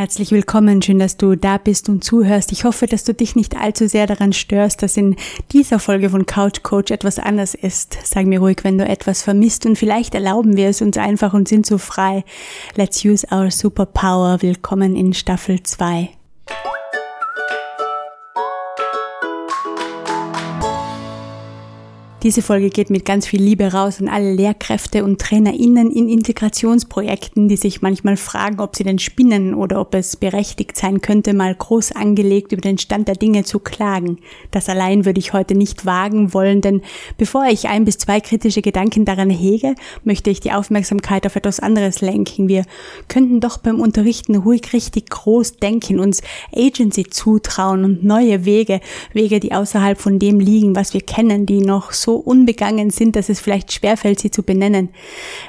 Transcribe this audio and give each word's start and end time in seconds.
Herzlich 0.00 0.32
willkommen, 0.32 0.80
schön, 0.80 0.98
dass 0.98 1.18
du 1.18 1.36
da 1.36 1.58
bist 1.58 1.90
und 1.90 2.02
zuhörst. 2.02 2.52
Ich 2.52 2.64
hoffe, 2.64 2.86
dass 2.86 3.04
du 3.04 3.12
dich 3.12 3.36
nicht 3.36 3.54
allzu 3.58 3.86
sehr 3.86 4.06
daran 4.06 4.32
störst, 4.32 4.82
dass 4.82 4.96
in 4.96 5.14
dieser 5.52 5.78
Folge 5.78 6.08
von 6.08 6.24
Couch 6.24 6.62
Coach 6.62 6.90
etwas 6.90 7.18
anders 7.18 7.54
ist. 7.54 7.98
Sag 8.02 8.24
mir 8.24 8.38
ruhig, 8.38 8.60
wenn 8.62 8.78
du 8.78 8.88
etwas 8.88 9.22
vermisst 9.22 9.66
und 9.66 9.76
vielleicht 9.76 10.14
erlauben 10.14 10.56
wir 10.56 10.70
es 10.70 10.80
uns 10.80 10.96
einfach 10.96 11.34
und 11.34 11.48
sind 11.48 11.66
so 11.66 11.76
frei. 11.76 12.24
Let's 12.76 13.04
use 13.04 13.26
our 13.30 13.50
superpower. 13.50 14.40
Willkommen 14.40 14.96
in 14.96 15.12
Staffel 15.12 15.62
2. 15.62 16.08
Diese 22.22 22.42
Folge 22.42 22.68
geht 22.68 22.90
mit 22.90 23.06
ganz 23.06 23.26
viel 23.26 23.42
Liebe 23.42 23.72
raus 23.72 23.98
an 23.98 24.06
alle 24.06 24.34
Lehrkräfte 24.34 25.04
und 25.04 25.18
TrainerInnen 25.22 25.90
in 25.90 26.10
Integrationsprojekten, 26.10 27.48
die 27.48 27.56
sich 27.56 27.80
manchmal 27.80 28.18
fragen, 28.18 28.60
ob 28.60 28.76
sie 28.76 28.84
denn 28.84 28.98
spinnen 28.98 29.54
oder 29.54 29.80
ob 29.80 29.94
es 29.94 30.16
berechtigt 30.16 30.76
sein 30.76 31.00
könnte, 31.00 31.32
mal 31.32 31.54
groß 31.54 31.92
angelegt 31.92 32.52
über 32.52 32.60
den 32.60 32.76
Stand 32.76 33.08
der 33.08 33.14
Dinge 33.14 33.44
zu 33.44 33.58
klagen. 33.58 34.18
Das 34.50 34.68
allein 34.68 35.06
würde 35.06 35.18
ich 35.18 35.32
heute 35.32 35.54
nicht 35.54 35.86
wagen 35.86 36.34
wollen, 36.34 36.60
denn 36.60 36.82
bevor 37.16 37.46
ich 37.46 37.68
ein 37.68 37.86
bis 37.86 37.96
zwei 37.96 38.20
kritische 38.20 38.60
Gedanken 38.60 39.06
daran 39.06 39.30
hege, 39.30 39.74
möchte 40.04 40.28
ich 40.28 40.40
die 40.40 40.52
Aufmerksamkeit 40.52 41.24
auf 41.24 41.36
etwas 41.36 41.58
anderes 41.58 42.02
lenken. 42.02 42.48
Wir 42.48 42.66
könnten 43.08 43.40
doch 43.40 43.56
beim 43.56 43.80
Unterrichten 43.80 44.36
ruhig 44.36 44.74
richtig 44.74 45.08
groß 45.08 45.56
denken, 45.56 45.98
uns 45.98 46.20
Agency 46.54 47.04
zutrauen 47.04 47.82
und 47.82 48.04
neue 48.04 48.44
Wege, 48.44 48.82
Wege, 49.14 49.40
die 49.40 49.52
außerhalb 49.54 49.98
von 49.98 50.18
dem 50.18 50.38
liegen, 50.38 50.76
was 50.76 50.92
wir 50.92 51.00
kennen, 51.00 51.46
die 51.46 51.62
noch 51.62 51.92
so 51.92 52.09
so 52.10 52.16
unbegangen 52.16 52.90
sind, 52.90 53.14
dass 53.14 53.28
es 53.28 53.38
vielleicht 53.38 53.72
schwerfällt, 53.72 54.18
sie 54.18 54.32
zu 54.32 54.42
benennen. 54.42 54.88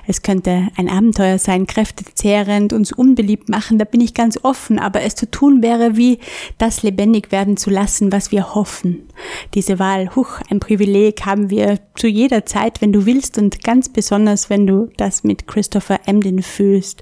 Es 0.06 0.22
könnte 0.22 0.68
ein 0.78 0.90
Abenteuer 0.90 1.40
sein, 1.40 1.66
kräftezehrend, 1.66 2.72
uns 2.72 2.92
unbeliebt 2.92 3.50
machen, 3.50 3.80
da 3.80 3.86
bin 3.86 4.00
ich 4.00 4.14
ganz 4.14 4.38
offen, 4.44 4.78
aber 4.78 5.02
es 5.02 5.16
zu 5.16 5.30
tun 5.32 5.64
wäre 5.64 5.98
wie 5.98 6.20
das 6.60 6.84
lebendig 6.84 7.32
werden 7.32 7.58
zu 7.58 7.72
lassen, 7.72 8.12
was 8.12 8.32
wir 8.32 8.54
hoffen. 8.54 9.08
Diese 9.56 9.80
Wahl, 9.80 10.16
huch, 10.16 10.40
ein 10.52 10.60
Privileg 10.60 11.26
haben 11.26 11.50
wir 11.50 11.80
zu 11.96 12.06
jeder 12.06 12.46
Zeit, 12.46 12.80
wenn 12.80 12.94
du 12.94 13.08
willst 13.08 13.40
und 13.40 13.64
ganz 13.64 13.90
besonders, 13.90 14.52
wenn 14.52 14.68
du 14.68 14.90
das 14.98 15.24
mit 15.24 15.48
Christopher 15.48 16.02
Emden 16.06 16.44
fühlst. 16.44 17.02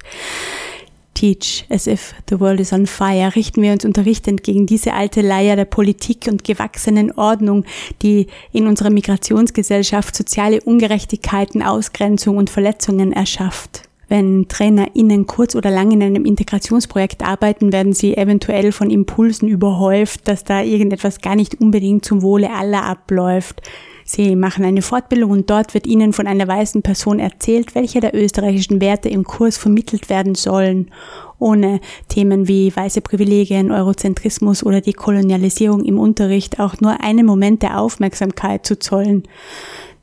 Teach 1.20 1.66
as 1.70 1.86
if 1.86 2.14
the 2.30 2.40
world 2.40 2.62
is 2.62 2.72
on 2.72 2.88
fire 2.88 3.36
richten 3.36 3.62
wir 3.62 3.74
uns 3.74 3.84
unterrichtend 3.84 4.42
gegen 4.42 4.66
diese 4.66 4.94
alte 4.94 5.20
Leier 5.20 5.58
der 5.58 5.66
Politik 5.66 6.28
und 6.32 6.46
gewachsenen 6.46 7.12
Ordnung, 7.12 7.66
die 8.02 8.28
in 8.54 8.68
unserer 8.68 8.90
Migrationsgesellschaft 8.90 10.16
soziale 10.16 10.62
Ungerechtigkeiten, 10.62 11.62
Ausgrenzung 11.62 12.38
und 12.38 12.50
Verletzungen 12.50 13.12
erschafft. 13.12 13.90
Wenn 14.08 14.48
TrainerInnen 14.48 15.28
kurz 15.28 15.56
oder 15.56 15.72
lang 15.72 15.92
in 15.92 16.02
einem 16.02 16.24
Integrationsprojekt 16.24 17.22
arbeiten, 17.22 17.74
werden 17.74 17.92
sie 17.92 18.16
eventuell 18.16 18.72
von 18.72 18.90
Impulsen 18.90 19.50
überhäuft, 19.50 20.26
dass 20.26 20.46
da 20.46 20.62
irgendetwas 20.62 21.20
gar 21.20 21.36
nicht 21.36 21.60
unbedingt 21.60 22.06
zum 22.06 22.22
Wohle 22.22 22.50
aller 22.50 22.84
abläuft. 22.84 23.62
Sie 24.12 24.36
machen 24.36 24.66
eine 24.66 24.82
Fortbildung 24.82 25.30
und 25.30 25.52
dort 25.52 25.76
wird 25.76 25.86
Ihnen 25.86 26.14
von 26.14 26.26
einer 26.26 26.48
weißen 26.48 26.82
Person 26.82 27.20
erzählt, 27.20 27.76
welche 27.76 28.00
der 28.00 28.16
österreichischen 28.16 28.82
Werte 28.82 29.08
im 29.08 29.24
Kurs 29.24 29.60
vermittelt 29.60 30.10
werden 30.10 30.34
sollen, 30.34 30.90
ohne 31.38 31.80
Themen 32.08 32.48
wie 32.48 32.76
weiße 32.76 33.02
Privilegien, 33.02 33.72
Eurozentrismus 33.72 34.64
oder 34.64 34.82
die 34.82 34.94
Kolonialisierung 34.94 35.86
im 35.86 36.00
Unterricht 36.00 36.60
auch 36.60 36.82
nur 36.82 37.02
einen 37.02 37.28
Moment 37.28 37.62
der 37.62 37.80
Aufmerksamkeit 37.80 38.66
zu 38.66 38.80
zollen. 38.80 39.28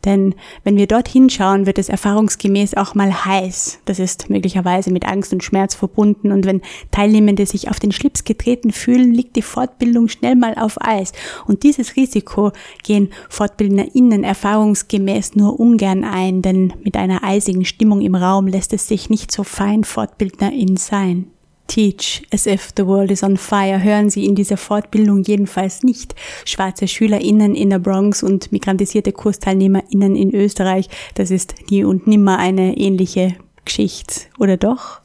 Denn 0.07 0.35
wenn 0.65 0.77
wir 0.77 0.87
dort 0.87 1.09
hinschauen, 1.09 1.67
wird 1.67 1.79
es 1.79 1.89
erfahrungsgemäß 1.89 2.77
auch 2.77 2.95
mal 2.95 3.27
heiß. 3.27 3.81
Das 3.85 3.99
ist 3.99 4.31
möglicherweise 4.31 4.91
mit 4.93 5.05
Angst 5.07 5.33
und 5.33 5.45
Schmerz 5.45 5.75
verbunden. 5.75 6.33
Und 6.33 6.47
wenn 6.47 6.63
Teilnehmende 6.93 7.45
sich 7.45 7.69
auf 7.69 7.81
den 7.81 7.93
Schlips 7.93 8.25
getreten 8.25 8.71
fühlen, 8.71 9.13
liegt 9.13 9.37
die 9.37 9.43
Fortbildung 9.43 10.09
schnell 10.09 10.37
mal 10.37 10.55
auf 10.55 10.81
Eis. 10.81 11.13
Und 11.47 11.65
dieses 11.65 11.97
Risiko 11.97 12.53
gehen 12.85 13.11
FortbildnerInnen 13.29 14.25
erfahrungsgemäß 14.25 15.35
nur 15.35 15.59
ungern 15.61 16.05
ein, 16.05 16.41
denn 16.41 16.73
mit 16.83 16.97
einer 16.97 17.25
eisigen 17.25 17.65
Stimmung 17.65 18.01
im 18.01 18.15
Raum 18.15 18.47
lässt 18.47 18.73
es 18.73 18.87
sich 18.87 19.11
nicht 19.11 19.33
so 19.33 19.43
fein 19.43 19.85
FortbildnerIn 19.85 20.77
sein. 20.77 21.33
Teach 21.67 22.23
as 22.33 22.47
if 22.47 22.73
the 22.77 22.87
world 22.87 23.11
is 23.11 23.23
on 23.23 23.37
fire 23.37 23.83
hören 23.83 24.09
Sie 24.11 24.25
in 24.25 24.35
dieser 24.35 24.57
Fortbildung 24.57 25.23
jedenfalls 25.23 25.83
nicht. 25.83 26.15
Schwarze 26.45 26.87
SchülerInnen 26.89 27.55
in 27.55 27.71
der 27.71 27.79
Bronx 27.79 28.23
und 28.23 28.53
migrantisierte 28.53 29.13
KursteilnehmerInnen 29.13 30.17
in 30.17 30.35
Österreich, 30.35 30.89
das 31.15 31.31
ist 31.31 31.55
nie 31.71 31.85
und 31.85 32.07
nimmer 32.07 32.39
eine 32.39 32.77
ähnliche 32.77 33.37
Geschichte, 33.65 34.23
oder 34.39 34.57
doch? 34.57 35.01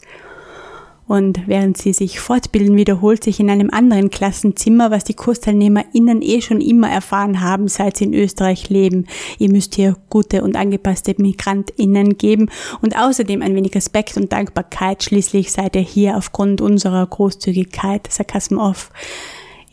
Und 1.12 1.46
während 1.46 1.78
sie 1.78 1.92
sich 1.92 2.22
fortbilden, 2.22 2.78
wiederholt 2.78 3.22
sich 3.26 3.42
in 3.42 3.50
einem 3.50 3.70
anderen 3.70 4.12
Klassenzimmer, 4.12 4.92
was 4.92 5.04
die 5.04 5.14
KursteilnehmerInnen 5.14 6.22
eh 6.22 6.40
schon 6.40 6.62
immer 6.62 6.90
erfahren 6.90 7.42
haben, 7.42 7.68
seit 7.68 7.98
sie 7.98 8.06
in 8.06 8.14
Österreich 8.14 8.70
leben. 8.70 9.08
Ihr 9.38 9.52
müsst 9.52 9.76
hier 9.76 9.98
gute 10.10 10.42
und 10.42 10.56
angepasste 10.56 11.14
MigrantInnen 11.18 12.18
geben 12.18 12.50
und 12.82 12.98
außerdem 12.98 13.42
ein 13.42 13.54
wenig 13.56 13.76
Respekt 13.76 14.16
und 14.16 14.32
Dankbarkeit. 14.32 15.04
Schließlich 15.04 15.52
seid 15.52 15.76
ihr 15.76 15.82
hier 15.82 16.16
aufgrund 16.16 16.62
unserer 16.62 17.06
Großzügigkeit, 17.06 18.08
Sarkasm 18.10 18.58
off. 18.58 18.90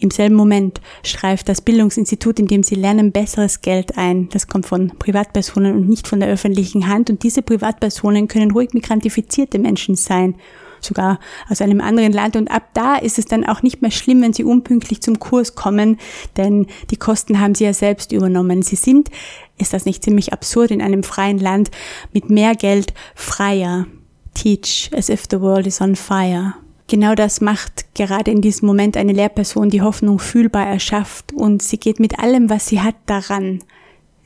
Im 0.00 0.10
selben 0.10 0.34
Moment 0.34 0.81
streift 1.04 1.48
das 1.48 1.60
Bildungsinstitut, 1.60 2.41
in 2.41 2.48
dem 2.48 2.65
sie 2.65 2.75
lernen, 2.75 3.12
besseres 3.12 3.60
Geld 3.60 3.97
ein. 3.97 4.28
Das 4.31 4.48
kommt 4.48 4.66
von 4.66 4.88
Privatpersonen 4.98 5.77
und 5.77 5.88
nicht 5.88 6.09
von 6.09 6.19
der 6.19 6.31
öffentlichen 6.31 6.88
Hand. 6.88 7.10
Und 7.10 7.22
diese 7.22 7.43
Privatpersonen 7.43 8.27
können 8.27 8.50
ruhig 8.50 8.75
migrantifizierte 8.75 9.60
Menschen 9.60 9.94
sein 9.94 10.34
sogar 10.81 11.19
aus 11.49 11.61
einem 11.61 11.81
anderen 11.81 12.12
Land. 12.12 12.37
Und 12.37 12.50
ab 12.50 12.71
da 12.75 12.97
ist 12.97 13.19
es 13.19 13.27
dann 13.27 13.44
auch 13.44 13.62
nicht 13.62 13.83
mehr 13.83 13.91
schlimm, 13.91 14.22
wenn 14.22 14.33
sie 14.33 14.44
unpünktlich 14.44 15.00
zum 15.00 15.19
Kurs 15.19 15.55
kommen, 15.55 15.99
denn 16.37 16.66
die 16.91 16.97
Kosten 16.97 17.41
haben 17.41 17.55
sie 17.55 17.65
ja 17.65 17.72
selbst 17.72 18.12
übernommen. 18.12 18.62
Sie 18.62 18.77
sind, 18.77 19.11
ist 19.59 19.72
das 19.72 19.84
nicht 19.84 20.05
ziemlich 20.05 20.33
absurd, 20.33 20.71
in 20.71 20.83
einem 20.83 21.03
freien 21.03 21.39
Land 21.39 21.71
mit 22.12 22.31
mehr 22.31 22.55
Geld 22.55 22.94
freier. 23.15 23.87
Teach 24.34 24.91
as 24.97 25.09
if 25.09 25.25
the 25.31 25.41
world 25.41 25.66
is 25.66 25.81
on 25.81 25.97
fire. 25.97 26.55
Genau 26.87 27.15
das 27.15 27.43
macht 27.43 27.95
gerade 27.95 28.31
in 28.31 28.41
diesem 28.41 28.66
Moment 28.66 28.97
eine 28.97 29.12
Lehrperson, 29.12 29.69
die 29.69 29.83
Hoffnung 29.83 30.19
fühlbar 30.19 30.66
erschafft 30.66 31.33
und 31.34 31.62
sie 31.62 31.78
geht 31.78 32.00
mit 32.00 32.19
allem, 32.19 32.49
was 32.49 32.69
sie 32.69 32.81
hat, 32.81 32.95
daran. 33.05 33.60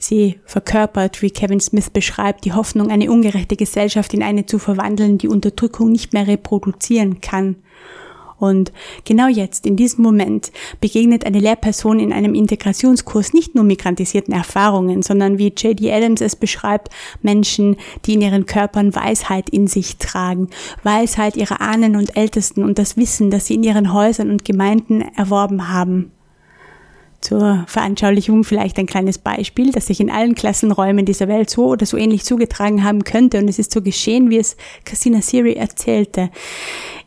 Sie 0.03 0.41
verkörpert, 0.47 1.23
wie 1.23 1.31
Kevin 1.31 1.61
Smith 1.61 1.91
beschreibt, 1.91 2.45
die 2.45 2.53
Hoffnung, 2.53 2.91
eine 2.91 3.11
ungerechte 3.11 3.55
Gesellschaft 3.55 4.13
in 4.15 4.25
eine 4.25 4.47
zu 4.47 4.59
verwandeln, 4.59 5.17
die 5.17 5.29
Unterdrückung 5.29 5.93
nicht 5.93 6.13
mehr 6.13 6.27
reproduzieren 6.27 7.21
kann. 7.21 7.57
Und 8.37 8.73
genau 9.05 9.29
jetzt, 9.29 9.65
in 9.65 9.77
diesem 9.77 10.03
Moment, 10.03 10.51
begegnet 10.81 11.25
eine 11.25 11.39
Lehrperson 11.39 12.01
in 12.01 12.13
einem 12.13 12.35
Integrationskurs 12.35 13.33
nicht 13.33 13.55
nur 13.55 13.63
migrantisierten 13.63 14.35
Erfahrungen, 14.35 15.03
sondern 15.03 15.39
wie 15.39 15.53
J.D. 15.57 15.93
Adams 15.93 16.21
es 16.21 16.34
beschreibt, 16.34 16.89
Menschen, 17.21 17.77
die 18.05 18.15
in 18.15 18.23
ihren 18.23 18.47
Körpern 18.47 18.97
Weisheit 18.97 19.51
in 19.51 19.69
sich 19.69 19.99
tragen, 19.99 20.49
Weisheit 20.83 21.37
ihrer 21.37 21.61
Ahnen 21.61 21.95
und 21.95 22.17
Ältesten 22.17 22.65
und 22.65 22.81
das 22.81 22.97
Wissen, 22.97 23.31
das 23.31 23.47
sie 23.47 23.55
in 23.55 23.63
ihren 23.63 23.93
Häusern 23.93 24.31
und 24.31 24.45
Gemeinden 24.45 25.03
erworben 25.17 25.69
haben. 25.69 26.11
Zur 27.22 27.65
Veranschaulichung 27.69 28.44
vielleicht 28.44 28.78
ein 28.78 28.87
kleines 28.87 29.16
Beispiel, 29.16 29.72
das 29.72 29.87
sich 29.87 30.00
in 30.00 30.10
allen 30.10 30.34
Klassenräumen 30.34 31.06
dieser 31.06 31.28
Welt 31.28 31.49
so 31.49 31.69
oder 31.69 31.87
so 31.87 31.97
ähnlich 31.97 32.25
zugetragen 32.25 32.84
haben 32.84 33.05
könnte. 33.05 33.38
Und 33.38 33.49
es 33.49 33.59
ist 33.59 33.72
so 33.72 33.81
geschehen, 33.81 34.28
wie 34.28 34.38
es 34.38 34.56
Christina 34.84 35.22
Siri 35.22 35.55
erzählte. 35.55 36.31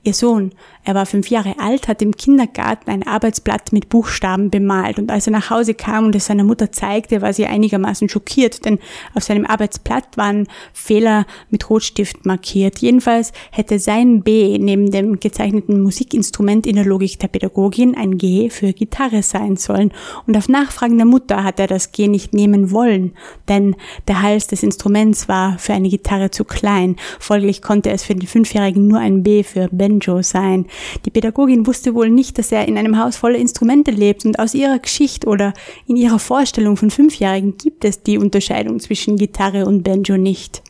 Ihr 0.03 0.13
Sohn 0.13 0.53
er 0.85 0.93
war 0.93 1.07
fünf 1.07 1.29
Jahre 1.29 1.55
alt, 1.57 1.87
hat 1.87 2.01
im 2.03 2.15
Kindergarten 2.15 2.91
ein 2.91 3.07
Arbeitsblatt 3.07 3.73
mit 3.73 3.89
Buchstaben 3.89 4.51
bemalt 4.51 4.99
und 4.99 5.11
als 5.11 5.25
er 5.25 5.31
nach 5.31 5.49
Hause 5.49 5.73
kam 5.73 6.05
und 6.05 6.15
es 6.15 6.27
seiner 6.27 6.43
Mutter 6.43 6.71
zeigte, 6.71 7.23
war 7.23 7.33
sie 7.33 7.47
einigermaßen 7.47 8.07
schockiert, 8.07 8.65
denn 8.65 8.77
auf 9.15 9.23
seinem 9.23 9.47
Arbeitsblatt 9.47 10.15
waren 10.15 10.47
Fehler 10.73 11.25
mit 11.49 11.69
Rotstift 11.71 12.25
markiert. 12.25 12.79
Jedenfalls 12.79 13.33
hätte 13.51 13.79
sein 13.79 14.21
B 14.21 14.59
neben 14.59 14.91
dem 14.91 15.19
gezeichneten 15.19 15.81
Musikinstrument 15.81 16.67
in 16.67 16.75
der 16.75 16.85
Logik 16.85 17.19
der 17.19 17.29
Pädagogin 17.29 17.97
ein 17.97 18.19
G 18.19 18.51
für 18.51 18.71
Gitarre 18.71 19.23
sein 19.23 19.57
sollen 19.57 19.91
und 20.27 20.37
auf 20.37 20.47
Nachfragen 20.49 20.97
der 20.97 21.07
Mutter 21.07 21.43
hat 21.43 21.59
er 21.59 21.67
das 21.67 21.93
G 21.93 22.07
nicht 22.07 22.35
nehmen 22.35 22.69
wollen, 22.69 23.13
denn 23.47 23.75
der 24.07 24.21
Hals 24.21 24.45
des 24.45 24.61
Instruments 24.61 25.27
war 25.27 25.57
für 25.57 25.73
eine 25.73 25.89
Gitarre 25.89 26.29
zu 26.29 26.43
klein. 26.43 26.95
Folglich 27.19 27.63
konnte 27.63 27.89
es 27.89 28.03
für 28.03 28.13
den 28.13 28.27
Fünfjährigen 28.27 28.87
nur 28.87 28.99
ein 28.99 29.23
B 29.23 29.41
für 29.41 29.67
Banjo 29.71 30.21
sein. 30.21 30.67
Die 31.05 31.11
Pädagogin 31.11 31.67
wusste 31.67 31.95
wohl 31.95 32.09
nicht, 32.09 32.37
dass 32.37 32.51
er 32.51 32.67
in 32.67 32.77
einem 32.77 32.97
Haus 32.97 33.17
voller 33.17 33.37
Instrumente 33.37 33.91
lebt 33.91 34.25
und 34.25 34.39
aus 34.39 34.53
ihrer 34.53 34.79
Geschichte 34.79 35.27
oder 35.27 35.53
in 35.87 35.95
ihrer 35.95 36.19
Vorstellung 36.19 36.77
von 36.77 36.91
Fünfjährigen 36.91 37.57
gibt 37.57 37.85
es 37.85 38.03
die 38.03 38.17
Unterscheidung 38.17 38.79
zwischen 38.79 39.17
Gitarre 39.17 39.65
und 39.65 39.83
Banjo 39.83 40.17
nicht. 40.17 40.63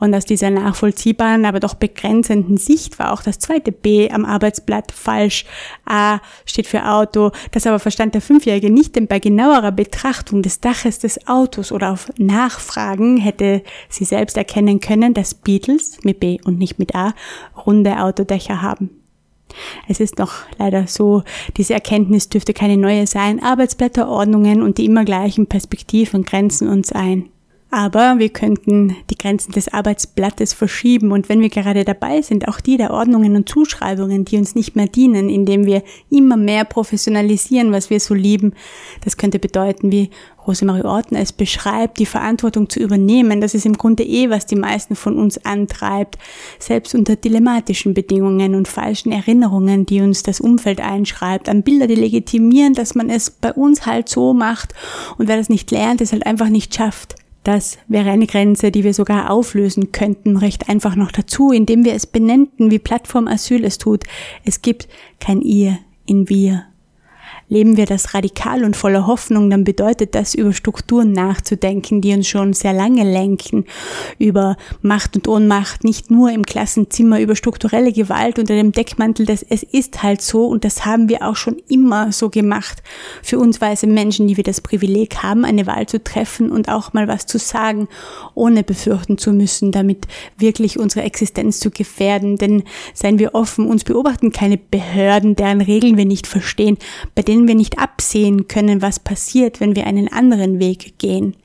Und 0.00 0.14
aus 0.14 0.24
dieser 0.24 0.50
nachvollziehbaren, 0.50 1.44
aber 1.44 1.60
doch 1.60 1.74
begrenzenden 1.74 2.56
Sicht 2.56 2.98
war 2.98 3.12
auch 3.12 3.22
das 3.22 3.38
zweite 3.38 3.72
B 3.72 4.10
am 4.10 4.24
Arbeitsblatt 4.24 4.92
falsch. 4.92 5.44
A 5.84 6.20
steht 6.46 6.66
für 6.66 6.88
Auto, 6.88 7.32
das 7.50 7.66
aber 7.66 7.78
verstand 7.78 8.14
der 8.14 8.20
Fünfjährige 8.20 8.70
nicht, 8.70 8.94
denn 8.94 9.08
bei 9.08 9.18
genauerer 9.18 9.72
Betrachtung 9.72 10.42
des 10.42 10.60
Daches 10.60 11.00
des 11.00 11.26
Autos 11.26 11.72
oder 11.72 11.92
auf 11.92 12.10
Nachfragen 12.16 13.16
hätte 13.16 13.62
sie 13.88 14.04
selbst 14.04 14.36
erkennen 14.36 14.80
können, 14.80 15.14
dass 15.14 15.34
Beatles 15.34 15.98
mit 16.04 16.20
B 16.20 16.38
und 16.44 16.58
nicht 16.58 16.78
mit 16.78 16.94
A 16.94 17.14
runde 17.66 18.00
Autodächer 18.00 18.62
haben. 18.62 18.90
Es 19.88 20.00
ist 20.00 20.18
noch 20.18 20.32
leider 20.58 20.86
so, 20.86 21.22
diese 21.56 21.74
Erkenntnis 21.74 22.28
dürfte 22.28 22.52
keine 22.52 22.76
neue 22.76 23.06
sein. 23.06 23.42
Arbeitsblätterordnungen 23.42 24.62
und 24.62 24.78
die 24.78 24.84
immer 24.84 25.04
gleichen 25.04 25.46
Perspektiven 25.46 26.24
grenzen 26.24 26.68
uns 26.68 26.92
ein. 26.92 27.30
Aber 27.70 28.18
wir 28.18 28.30
könnten 28.30 28.96
die 29.10 29.18
Grenzen 29.18 29.52
des 29.52 29.68
Arbeitsblattes 29.68 30.54
verschieben 30.54 31.12
und 31.12 31.28
wenn 31.28 31.42
wir 31.42 31.50
gerade 31.50 31.84
dabei 31.84 32.22
sind, 32.22 32.48
auch 32.48 32.60
die 32.60 32.78
der 32.78 32.92
Ordnungen 32.92 33.36
und 33.36 33.46
Zuschreibungen, 33.46 34.24
die 34.24 34.38
uns 34.38 34.54
nicht 34.54 34.74
mehr 34.74 34.86
dienen, 34.86 35.28
indem 35.28 35.66
wir 35.66 35.82
immer 36.08 36.38
mehr 36.38 36.64
professionalisieren, 36.64 37.70
was 37.70 37.90
wir 37.90 38.00
so 38.00 38.14
lieben. 38.14 38.54
Das 39.04 39.18
könnte 39.18 39.38
bedeuten, 39.38 39.92
wie 39.92 40.08
Rosemarie 40.46 40.84
Orten 40.84 41.14
es 41.14 41.30
beschreibt, 41.30 41.98
die 41.98 42.06
Verantwortung 42.06 42.70
zu 42.70 42.80
übernehmen. 42.80 43.42
Das 43.42 43.52
ist 43.52 43.66
im 43.66 43.76
Grunde 43.76 44.02
eh, 44.02 44.30
was 44.30 44.46
die 44.46 44.56
meisten 44.56 44.96
von 44.96 45.18
uns 45.18 45.44
antreibt, 45.44 46.16
selbst 46.58 46.94
unter 46.94 47.16
dilemmatischen 47.16 47.92
Bedingungen 47.92 48.54
und 48.54 48.66
falschen 48.66 49.12
Erinnerungen, 49.12 49.84
die 49.84 50.00
uns 50.00 50.22
das 50.22 50.40
Umfeld 50.40 50.80
einschreibt, 50.80 51.50
an 51.50 51.62
Bilder, 51.62 51.86
die 51.86 51.96
legitimieren, 51.96 52.72
dass 52.72 52.94
man 52.94 53.10
es 53.10 53.30
bei 53.30 53.52
uns 53.52 53.84
halt 53.84 54.08
so 54.08 54.32
macht 54.32 54.72
und 55.18 55.28
wer 55.28 55.36
das 55.36 55.50
nicht 55.50 55.70
lernt, 55.70 56.00
es 56.00 56.12
halt 56.12 56.24
einfach 56.24 56.48
nicht 56.48 56.74
schafft. 56.74 57.16
Das 57.48 57.78
wäre 57.88 58.10
eine 58.10 58.26
Grenze, 58.26 58.70
die 58.70 58.84
wir 58.84 58.92
sogar 58.92 59.30
auflösen 59.30 59.90
könnten, 59.90 60.36
recht 60.36 60.68
einfach 60.68 60.96
noch 60.96 61.10
dazu, 61.10 61.50
indem 61.50 61.82
wir 61.82 61.94
es 61.94 62.06
benennten, 62.06 62.70
wie 62.70 62.78
Plattform 62.78 63.26
Asyl 63.26 63.64
es 63.64 63.78
tut. 63.78 64.04
Es 64.44 64.60
gibt 64.60 64.86
kein 65.18 65.40
Ihr 65.40 65.78
in 66.04 66.28
Wir. 66.28 66.66
Leben 67.48 67.76
wir 67.76 67.86
das 67.86 68.14
radikal 68.14 68.64
und 68.64 68.76
voller 68.76 69.06
Hoffnung, 69.06 69.48
dann 69.48 69.64
bedeutet 69.64 70.14
das, 70.14 70.34
über 70.34 70.52
Strukturen 70.52 71.12
nachzudenken, 71.12 72.00
die 72.00 72.12
uns 72.12 72.28
schon 72.28 72.52
sehr 72.52 72.72
lange 72.72 73.10
lenken, 73.10 73.64
über 74.18 74.56
Macht 74.82 75.16
und 75.16 75.28
Ohnmacht, 75.28 75.84
nicht 75.84 76.10
nur 76.10 76.30
im 76.30 76.44
Klassenzimmer, 76.44 77.20
über 77.20 77.36
strukturelle 77.36 77.92
Gewalt 77.92 78.38
unter 78.38 78.54
dem 78.54 78.72
Deckmantel 78.72 79.26
des 79.26 79.42
Es 79.42 79.62
ist 79.62 80.02
halt 80.02 80.20
so 80.20 80.46
und 80.46 80.64
das 80.64 80.84
haben 80.84 81.08
wir 81.08 81.22
auch 81.22 81.36
schon 81.36 81.56
immer 81.68 82.12
so 82.12 82.28
gemacht. 82.28 82.82
Für 83.22 83.38
uns 83.38 83.60
weiße 83.60 83.86
Menschen, 83.86 84.28
die 84.28 84.36
wir 84.36 84.44
das 84.44 84.60
Privileg 84.60 85.22
haben, 85.22 85.44
eine 85.44 85.66
Wahl 85.66 85.86
zu 85.86 86.02
treffen 86.02 86.50
und 86.50 86.68
auch 86.68 86.92
mal 86.92 87.08
was 87.08 87.26
zu 87.26 87.38
sagen, 87.38 87.88
ohne 88.34 88.62
befürchten 88.62 89.18
zu 89.18 89.32
müssen, 89.32 89.72
damit 89.72 90.06
wirklich 90.36 90.78
unsere 90.78 91.04
Existenz 91.04 91.60
zu 91.60 91.70
gefährden. 91.70 92.36
Denn 92.36 92.64
seien 92.94 93.18
wir 93.18 93.34
offen, 93.34 93.66
uns 93.66 93.84
beobachten 93.84 94.32
keine 94.32 94.58
Behörden, 94.58 95.36
deren 95.36 95.60
Regeln 95.60 95.96
wir 95.96 96.04
nicht 96.04 96.26
verstehen, 96.26 96.76
bei 97.14 97.22
denen 97.22 97.37
denen 97.38 97.48
wir 97.48 97.54
nicht 97.54 97.78
absehen 97.78 98.48
können, 98.48 98.82
was 98.82 98.98
passiert, 98.98 99.60
wenn 99.60 99.76
wir 99.76 99.86
einen 99.86 100.12
anderen 100.12 100.58
Weg 100.58 100.98
gehen. 100.98 101.36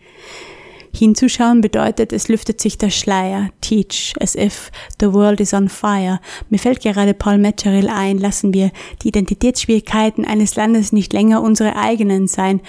Hinzuschauen 0.96 1.62
bedeutet, 1.62 2.14
es 2.14 2.28
lüftet 2.28 2.62
sich 2.62 2.78
der 2.78 2.92
Schleier. 2.92 3.50
Teach, 3.62 4.14
as 4.20 4.36
if 4.36 4.72
the 5.00 5.12
world 5.12 5.40
is 5.40 5.54
on 5.54 5.68
fire. 5.68 6.20
Mir 6.50 6.60
fällt 6.60 6.82
gerade 6.82 7.16
Paul 7.16 7.40
Metzgeril 7.40 7.90
ein, 7.90 8.20
lassen 8.20 8.54
wir 8.54 8.72
die 9.02 9.08
Identitätsschwierigkeiten 9.08 10.24
eines 10.26 10.56
Landes 10.56 10.92
nicht 10.92 11.12
länger 11.12 11.42
unsere 11.42 11.76
eigenen 11.76 12.28
sein. 12.28 12.62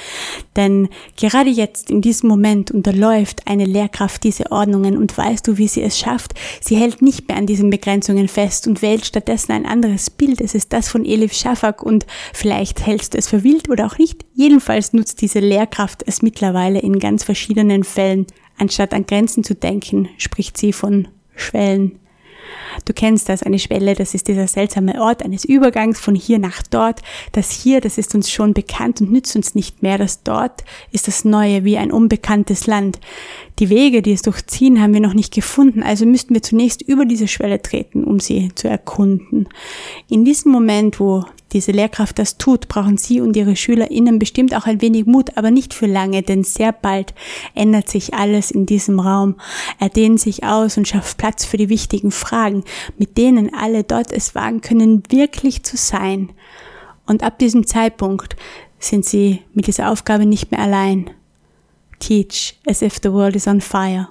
Denn 0.57 0.89
gerade 1.17 1.51
jetzt, 1.51 1.91
in 1.91 2.01
diesem 2.01 2.29
Moment, 2.31 2.71
unterläuft 2.71 3.47
eine 3.47 3.67
Lehrkraft 3.67 4.25
diese 4.25 4.51
Ordnungen 4.51 4.97
und 4.97 5.17
weißt 5.17 5.47
du, 5.47 5.59
wie 5.59 5.69
sie 5.69 5.83
es 5.83 5.99
schafft? 5.99 6.33
Sie 6.61 6.77
hält 6.77 7.03
nicht 7.03 7.29
mehr 7.29 7.37
an 7.37 7.47
diesen 7.47 7.69
Begrenzungen 7.69 8.29
fest 8.29 8.67
und 8.67 8.81
wählt 8.81 9.05
stattdessen 9.05 9.53
ein 9.53 9.67
anderes 9.67 10.09
Bild. 10.09 10.41
Es 10.41 10.55
ist 10.55 10.73
das 10.73 10.89
von 10.89 11.05
Elif 11.05 11.35
Shafak 11.35 11.83
und 11.83 12.07
vielleicht 12.33 12.87
hältst 12.87 13.13
du 13.13 13.19
es 13.19 13.29
für 13.29 13.45
wild 13.45 13.69
oder 13.69 13.87
auch 13.87 13.99
nicht. 13.99 14.25
Jedenfalls 14.35 14.93
nutzt 14.93 15.21
diese 15.21 15.41
Lehrkraft 15.41 16.03
es 16.07 16.23
mittlerweile 16.23 16.81
in 16.81 16.99
ganz 16.99 17.23
verschiedenen 17.23 17.85
Fällen 17.85 18.14
Schwellen. 18.15 18.27
Anstatt 18.57 18.95
an 18.95 19.07
Grenzen 19.07 19.43
zu 19.43 19.55
denken, 19.55 20.09
spricht 20.17 20.57
sie 20.57 20.73
von 20.73 21.09
Schwellen. 21.35 21.99
Du 22.85 22.93
kennst 22.93 23.29
das, 23.29 23.43
eine 23.43 23.59
Schwelle, 23.59 23.95
das 23.95 24.15
ist 24.15 24.29
dieser 24.29 24.47
seltsame 24.47 25.01
Ort 25.01 25.25
eines 25.25 25.45
Übergangs 25.45 25.99
von 25.99 26.15
hier 26.15 26.39
nach 26.39 26.63
dort. 26.63 27.01
Das 27.33 27.51
hier, 27.51 27.81
das 27.81 27.99
ist 27.99 28.15
uns 28.15 28.31
schon 28.31 28.55
bekannt 28.55 29.01
und 29.01 29.11
nützt 29.11 29.35
uns 29.35 29.55
nicht 29.57 29.83
mehr. 29.83 29.99
Das 29.99 30.23
dort 30.23 30.63
ist 30.93 31.09
das 31.09 31.25
Neue 31.25 31.65
wie 31.65 31.79
ein 31.79 31.91
unbekanntes 31.91 32.67
Land. 32.69 33.01
Die 33.61 33.71
Wege, 33.71 34.03
die 34.03 34.13
es 34.13 34.23
durchziehen, 34.23 34.81
haben 34.81 34.95
wir 34.95 35.01
noch 35.01 35.15
nicht 35.15 35.33
gefunden, 35.33 35.85
also 35.85 36.07
müssten 36.07 36.35
wir 36.35 36.43
zunächst 36.43 36.83
über 36.83 37.05
diese 37.05 37.29
Schwelle 37.29 37.63
treten, 37.63 38.03
um 38.03 38.19
sie 38.19 38.51
zu 38.57 38.69
erkunden. 38.69 39.49
In 40.09 40.25
diesem 40.25 40.51
Moment, 40.51 40.99
wo 40.99 41.25
diese 41.53 41.71
Lehrkraft 41.71 42.19
das 42.19 42.37
tut, 42.37 42.67
brauchen 42.67 42.97
Sie 42.97 43.21
und 43.21 43.37
Ihre 43.37 43.55
SchülerInnen 43.55 44.19
bestimmt 44.19 44.57
auch 44.57 44.67
ein 44.67 44.83
wenig 44.83 45.07
Mut, 45.07 45.37
aber 45.37 45.53
nicht 45.53 45.73
für 45.73 45.87
lange, 45.87 46.23
denn 46.23 46.43
sehr 46.43 46.73
bald 46.73 47.15
ändert 47.55 47.89
sich 47.89 48.13
alles 48.13 48.51
in 48.51 48.67
diesem 48.67 48.99
Raum. 48.99 49.37
Er 49.79 49.89
dehnt 49.89 50.19
sich 50.19 50.43
aus 50.43 50.77
und 50.77 50.89
schafft 50.89 51.17
Platz 51.17 51.45
für 51.45 51.57
die 51.57 51.69
wichtigen 51.69 52.11
Fragen, 52.11 52.65
mit 52.99 53.17
denen 53.17 53.55
alle 53.55 53.85
dort 53.85 54.13
es 54.13 54.35
wagen 54.35 54.63
können, 54.63 55.05
wirklich 55.11 55.63
zu 55.63 55.77
sein. 55.77 56.31
Und 57.07 57.23
ab 57.23 57.39
diesem 57.39 57.69
Zeitpunkt 57.69 58.35
sind 58.81 59.05
Sie 59.05 59.43
mit 59.53 59.69
dieser 59.69 59.93
Aufgabe 59.93 60.27
nicht 60.27 60.51
mehr 60.51 60.61
allein. 60.61 61.11
Teach 61.99 62.57
as 62.67 62.83
if 62.83 63.01
the 63.01 63.13
world 63.13 63.37
is 63.37 63.47
on 63.47 63.61
fire. 63.61 64.09